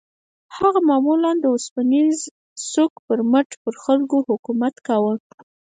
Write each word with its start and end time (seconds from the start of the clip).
هغه 0.57 0.79
معمولاً 0.89 1.31
د 1.39 1.45
اوسپنيز 1.53 2.17
سوک 2.71 2.93
پر 3.07 3.19
مټ 3.31 3.49
پر 3.63 3.73
خلکو 3.83 4.17
حکومت 4.29 4.75
کاوه. 4.87 5.13